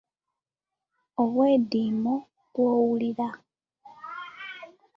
[1.23, 2.13] Obwediimo
[2.49, 3.29] bw’owulira.